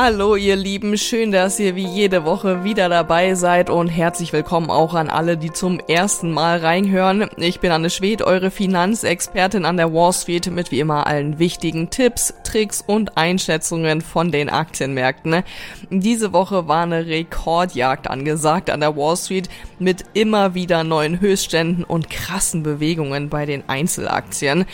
Hallo 0.00 0.36
ihr 0.36 0.54
Lieben, 0.54 0.96
schön, 0.96 1.32
dass 1.32 1.58
ihr 1.58 1.74
wie 1.74 1.84
jede 1.84 2.24
Woche 2.24 2.62
wieder 2.62 2.88
dabei 2.88 3.34
seid 3.34 3.68
und 3.68 3.88
herzlich 3.88 4.32
willkommen 4.32 4.70
auch 4.70 4.94
an 4.94 5.10
alle, 5.10 5.36
die 5.36 5.52
zum 5.52 5.80
ersten 5.80 6.30
Mal 6.30 6.60
reinhören. 6.60 7.28
Ich 7.36 7.58
bin 7.58 7.72
Anne 7.72 7.90
Schwed, 7.90 8.22
eure 8.22 8.52
Finanzexpertin 8.52 9.64
an 9.64 9.76
der 9.76 9.92
Wall 9.92 10.12
Street 10.12 10.52
mit 10.52 10.70
wie 10.70 10.78
immer 10.78 11.08
allen 11.08 11.40
wichtigen 11.40 11.90
Tipps, 11.90 12.32
Tricks 12.44 12.84
und 12.86 13.16
Einschätzungen 13.16 14.00
von 14.00 14.30
den 14.30 14.50
Aktienmärkten. 14.50 15.42
Diese 15.90 16.32
Woche 16.32 16.68
war 16.68 16.84
eine 16.84 17.04
Rekordjagd 17.06 18.08
angesagt 18.08 18.70
an 18.70 18.78
der 18.78 18.96
Wall 18.96 19.16
Street 19.16 19.48
mit 19.80 20.04
immer 20.14 20.54
wieder 20.54 20.84
neuen 20.84 21.18
Höchstständen 21.18 21.82
und 21.82 22.08
krassen 22.08 22.62
Bewegungen 22.62 23.30
bei 23.30 23.46
den 23.46 23.68
Einzelaktien. 23.68 24.64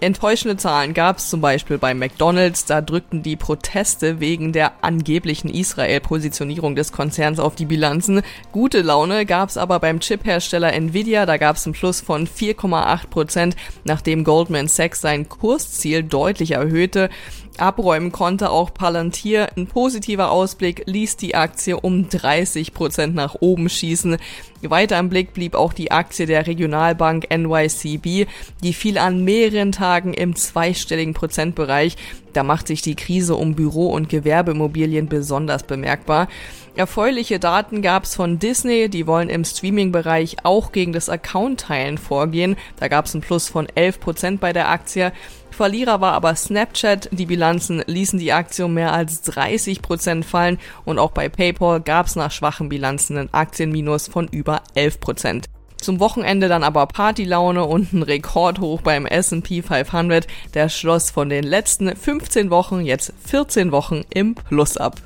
Enttäuschende 0.00 0.58
Zahlen 0.58 0.92
gab 0.92 1.16
es 1.16 1.30
zum 1.30 1.40
Beispiel 1.40 1.78
bei 1.78 1.94
McDonald's, 1.94 2.66
da 2.66 2.82
drückten 2.82 3.22
die 3.22 3.36
Proteste 3.36 4.20
wegen 4.20 4.52
der 4.52 4.65
angeblichen 4.82 5.48
Israel-Positionierung 5.48 6.74
des 6.74 6.92
Konzerns 6.92 7.38
auf 7.38 7.54
die 7.54 7.66
Bilanzen. 7.66 8.22
Gute 8.52 8.82
Laune 8.82 9.26
gab 9.26 9.48
es 9.48 9.56
aber 9.56 9.80
beim 9.80 10.00
Chip-Hersteller 10.00 10.72
Nvidia, 10.72 11.26
da 11.26 11.36
gab 11.36 11.56
es 11.56 11.66
einen 11.66 11.74
Plus 11.74 12.00
von 12.00 12.26
4,8 12.26 13.08
Prozent, 13.08 13.56
nachdem 13.84 14.24
Goldman 14.24 14.68
Sachs 14.68 15.00
sein 15.00 15.28
Kursziel 15.28 16.02
deutlich 16.02 16.52
erhöhte. 16.52 17.10
Abräumen 17.58 18.12
konnte 18.12 18.50
auch 18.50 18.72
Palantir. 18.74 19.48
Ein 19.56 19.66
positiver 19.66 20.30
Ausblick 20.30 20.82
ließ 20.86 21.16
die 21.16 21.34
Aktie 21.34 21.78
um 21.78 22.08
30 22.08 22.74
Prozent 22.74 23.14
nach 23.14 23.36
oben 23.40 23.68
schießen. 23.68 24.18
Weiter 24.62 24.98
im 24.98 25.08
Blick 25.08 25.32
blieb 25.32 25.54
auch 25.54 25.72
die 25.72 25.90
Aktie 25.90 26.26
der 26.26 26.46
Regionalbank 26.46 27.26
NYCB. 27.30 28.26
Die 28.62 28.72
fiel 28.72 28.98
an 28.98 29.22
mehreren 29.22 29.72
Tagen 29.72 30.14
im 30.14 30.34
zweistelligen 30.34 31.14
Prozentbereich. 31.14 31.96
Da 32.32 32.42
macht 32.42 32.66
sich 32.66 32.82
die 32.82 32.96
Krise 32.96 33.34
um 33.34 33.54
Büro- 33.54 33.92
und 33.92 34.08
Gewerbeimmobilien 34.08 35.08
besonders 35.08 35.62
bemerkbar. 35.62 36.28
Erfreuliche 36.74 37.38
Daten 37.38 37.80
gab 37.80 38.04
es 38.04 38.14
von 38.14 38.38
Disney, 38.38 38.90
die 38.90 39.06
wollen 39.06 39.30
im 39.30 39.44
Streaming-Bereich 39.44 40.36
auch 40.42 40.72
gegen 40.72 40.92
das 40.92 41.08
Account-Teilen 41.08 41.96
vorgehen. 41.96 42.56
Da 42.78 42.88
gab 42.88 43.06
es 43.06 43.14
einen 43.14 43.22
Plus 43.22 43.48
von 43.48 43.66
11% 43.66 44.38
bei 44.38 44.52
der 44.52 44.68
Aktie. 44.68 45.12
Verlierer 45.56 46.02
war 46.02 46.12
aber 46.12 46.36
Snapchat. 46.36 47.08
Die 47.12 47.24
Bilanzen 47.24 47.82
ließen 47.86 48.18
die 48.18 48.34
Aktie 48.34 48.66
um 48.66 48.74
mehr 48.74 48.92
als 48.92 49.22
30 49.22 49.80
Prozent 49.80 50.26
fallen 50.26 50.58
und 50.84 50.98
auch 50.98 51.12
bei 51.12 51.30
PayPal 51.30 51.80
gab 51.80 52.06
es 52.06 52.14
nach 52.14 52.30
schwachen 52.30 52.68
Bilanzen 52.68 53.16
einen 53.16 53.32
Aktienminus 53.32 54.06
von 54.06 54.28
über 54.28 54.60
11 54.74 55.00
Prozent. 55.00 55.46
Zum 55.80 55.98
Wochenende 55.98 56.48
dann 56.48 56.62
aber 56.62 56.86
Partylaune 56.86 57.64
und 57.64 57.94
ein 57.94 58.02
Rekordhoch 58.02 58.82
beim 58.82 59.06
S&P 59.06 59.62
500. 59.62 60.26
Der 60.52 60.68
schloss 60.68 61.10
von 61.10 61.30
den 61.30 61.44
letzten 61.44 61.96
15 61.96 62.50
Wochen 62.50 62.84
jetzt 62.84 63.14
14 63.24 63.72
Wochen 63.72 64.02
im 64.10 64.34
Plus 64.34 64.76
ab. 64.76 65.00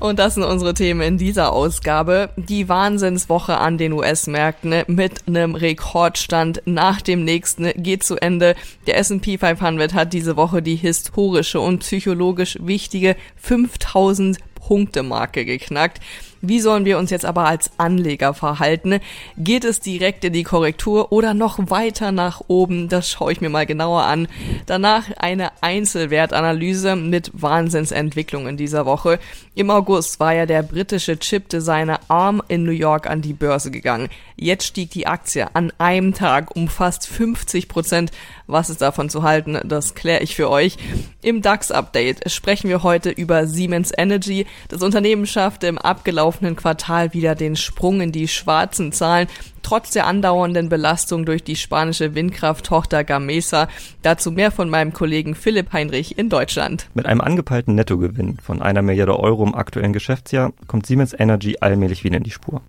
Und 0.00 0.20
das 0.20 0.34
sind 0.34 0.44
unsere 0.44 0.74
Themen 0.74 1.00
in 1.00 1.18
dieser 1.18 1.52
Ausgabe. 1.52 2.30
Die 2.36 2.68
Wahnsinnswoche 2.68 3.58
an 3.58 3.78
den 3.78 3.92
US-Märkten 3.92 4.84
mit 4.86 5.26
einem 5.26 5.56
Rekordstand 5.56 6.62
nach 6.66 7.02
dem 7.02 7.24
nächsten 7.24 7.72
geht 7.82 8.04
zu 8.04 8.16
Ende. 8.16 8.54
Der 8.86 8.96
S&P 8.98 9.38
500 9.38 9.94
hat 9.94 10.12
diese 10.12 10.36
Woche 10.36 10.62
die 10.62 10.76
historische 10.76 11.58
und 11.58 11.80
psychologisch 11.80 12.58
wichtige 12.60 13.16
5000 13.36 14.38
Punkte 14.54 15.02
Marke 15.02 15.44
geknackt. 15.44 16.00
Wie 16.40 16.60
sollen 16.60 16.84
wir 16.84 16.98
uns 16.98 17.10
jetzt 17.10 17.24
aber 17.24 17.46
als 17.46 17.72
Anleger 17.78 18.32
verhalten? 18.32 19.00
Geht 19.36 19.64
es 19.64 19.80
direkt 19.80 20.24
in 20.24 20.32
die 20.32 20.44
Korrektur 20.44 21.10
oder 21.10 21.34
noch 21.34 21.58
weiter 21.70 22.12
nach 22.12 22.42
oben? 22.46 22.88
Das 22.88 23.10
schaue 23.10 23.32
ich 23.32 23.40
mir 23.40 23.48
mal 23.48 23.66
genauer 23.66 24.02
an. 24.02 24.28
Danach 24.66 25.04
eine 25.18 25.50
Einzelwertanalyse 25.62 26.94
mit 26.94 27.32
Wahnsinnsentwicklungen 27.34 28.56
dieser 28.56 28.86
Woche. 28.86 29.18
Im 29.56 29.70
August 29.70 30.20
war 30.20 30.32
ja 30.32 30.46
der 30.46 30.62
britische 30.62 31.18
Chip-Designer 31.18 31.98
ARM 32.06 32.40
in 32.46 32.62
New 32.62 32.70
York 32.70 33.10
an 33.10 33.20
die 33.20 33.32
Börse 33.32 33.72
gegangen. 33.72 34.08
Jetzt 34.36 34.66
stieg 34.66 34.90
die 34.92 35.08
Aktie 35.08 35.48
an 35.56 35.72
einem 35.78 36.14
Tag 36.14 36.54
um 36.54 36.68
fast 36.68 37.08
50 37.08 37.66
Prozent. 37.66 38.12
Was 38.46 38.70
ist 38.70 38.80
davon 38.80 39.10
zu 39.10 39.24
halten? 39.24 39.58
Das 39.64 39.96
kläre 39.96 40.22
ich 40.22 40.36
für 40.36 40.48
euch. 40.48 40.76
Im 41.20 41.42
DAX-Update 41.42 42.30
sprechen 42.30 42.70
wir 42.70 42.84
heute 42.84 43.10
über 43.10 43.48
Siemens 43.48 43.92
Energy. 43.96 44.46
Das 44.68 44.82
Unternehmen 44.82 45.26
schaffte 45.26 45.66
im 45.66 45.76
abgelaufenen 45.76 46.27
Quartal 46.56 47.14
wieder 47.14 47.34
den 47.34 47.56
Sprung 47.56 48.00
in 48.00 48.12
die 48.12 48.28
schwarzen 48.28 48.92
Zahlen 48.92 49.28
trotz 49.68 49.90
der 49.90 50.06
andauernden 50.06 50.70
Belastung 50.70 51.26
durch 51.26 51.44
die 51.44 51.54
spanische 51.54 52.14
Windkrafttochter 52.14 53.04
Gamesa. 53.04 53.68
Dazu 54.00 54.32
mehr 54.32 54.50
von 54.50 54.70
meinem 54.70 54.94
Kollegen 54.94 55.34
Philipp 55.34 55.74
Heinrich 55.74 56.16
in 56.16 56.30
Deutschland. 56.30 56.88
Mit 56.94 57.04
einem 57.04 57.20
angepeilten 57.20 57.74
Nettogewinn 57.74 58.38
von 58.42 58.62
einer 58.62 58.80
Milliarde 58.80 59.18
Euro 59.20 59.44
im 59.44 59.54
aktuellen 59.54 59.92
Geschäftsjahr 59.92 60.54
kommt 60.66 60.86
Siemens 60.86 61.14
Energy 61.18 61.58
allmählich 61.60 62.02
wieder 62.02 62.16
in 62.16 62.22
die 62.22 62.30
Spur. 62.30 62.62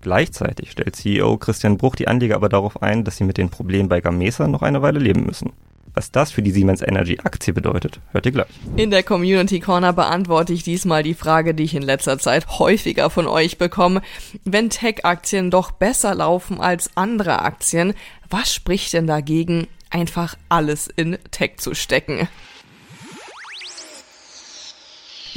Gleichzeitig 0.00 0.70
stellt 0.70 0.96
CEO 0.96 1.36
Christian 1.36 1.76
Bruch 1.76 1.96
die 1.96 2.08
Anleger 2.08 2.36
aber 2.36 2.48
darauf 2.48 2.82
ein, 2.82 3.04
dass 3.04 3.18
sie 3.18 3.24
mit 3.24 3.36
den 3.36 3.50
Problemen 3.50 3.90
bei 3.90 4.00
Gamesa 4.00 4.48
noch 4.48 4.62
eine 4.62 4.80
Weile 4.80 4.98
leben 4.98 5.26
müssen. 5.26 5.52
Was 5.96 6.10
das 6.12 6.30
für 6.30 6.42
die 6.42 6.50
Siemens 6.50 6.82
Energy 6.82 7.18
Aktie 7.24 7.54
bedeutet, 7.54 8.00
hört 8.12 8.26
ihr 8.26 8.32
gleich. 8.32 8.48
In 8.76 8.90
der 8.90 9.02
Community 9.02 9.60
Corner 9.60 9.94
beantworte 9.94 10.52
ich 10.52 10.62
diesmal 10.62 11.02
die 11.02 11.14
Frage, 11.14 11.54
die 11.54 11.64
ich 11.64 11.74
in 11.74 11.80
letzter 11.80 12.18
Zeit 12.18 12.58
häufiger 12.58 13.08
von 13.08 13.26
euch 13.26 13.56
bekomme. 13.56 14.02
Wenn 14.44 14.68
Tech-Aktien 14.68 15.50
doch 15.50 15.70
besser 15.70 16.14
laufen 16.14 16.60
als 16.60 16.90
andere 16.98 17.40
Aktien, 17.40 17.94
was 18.28 18.52
spricht 18.52 18.92
denn 18.92 19.06
dagegen, 19.06 19.68
einfach 19.88 20.36
alles 20.50 20.86
in 20.86 21.16
Tech 21.30 21.52
zu 21.56 21.74
stecken? 21.74 22.28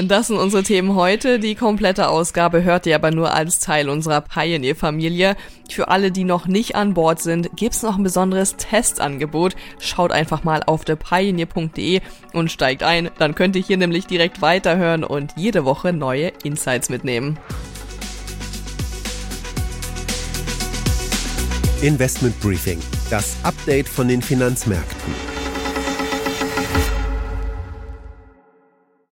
Das 0.01 0.27
sind 0.27 0.37
unsere 0.37 0.63
Themen 0.63 0.95
heute. 0.95 1.39
Die 1.39 1.55
komplette 1.55 2.07
Ausgabe 2.07 2.63
hört 2.63 2.85
ihr 2.85 2.95
aber 2.95 3.11
nur 3.11 3.33
als 3.33 3.59
Teil 3.59 3.89
unserer 3.89 4.21
Pioneer-Familie. 4.21 5.35
Für 5.69 5.89
alle, 5.89 6.13
die 6.13 6.23
noch 6.23 6.47
nicht 6.47 6.75
an 6.75 6.93
Bord 6.93 7.21
sind, 7.21 7.49
gibt's 7.57 7.83
noch 7.83 7.97
ein 7.97 8.03
besonderes 8.03 8.55
Testangebot. 8.55 9.57
Schaut 9.77 10.13
einfach 10.13 10.45
mal 10.45 10.63
auf 10.65 10.85
thepioneer.de 10.85 11.99
und 12.31 12.49
steigt 12.49 12.81
ein. 12.81 13.09
Dann 13.17 13.35
könnt 13.35 13.57
ihr 13.57 13.61
hier 13.61 13.75
nämlich 13.75 14.07
direkt 14.07 14.41
weiterhören 14.41 15.03
und 15.03 15.33
jede 15.35 15.65
Woche 15.65 15.91
neue 15.91 16.31
Insights 16.45 16.87
mitnehmen. 16.87 17.37
Investment 21.81 22.39
Briefing, 22.39 22.79
das 23.09 23.35
Update 23.43 23.89
von 23.89 24.07
den 24.07 24.21
Finanzmärkten. 24.21 25.38